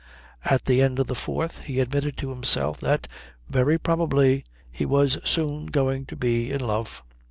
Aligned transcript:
By 0.49 0.57
the 0.65 0.81
end 0.81 0.97
of 0.97 1.05
the 1.05 1.13
fourth 1.13 1.59
he 1.59 1.79
admitted 1.79 2.17
to 2.17 2.31
himself 2.31 2.79
that, 2.79 3.07
very 3.47 3.77
probably, 3.77 4.45
he 4.71 4.83
was 4.83 5.19
soon 5.29 5.67
going 5.67 6.07
to 6.07 6.15
be 6.15 6.49
in 6.51 6.61
love. 6.61 7.03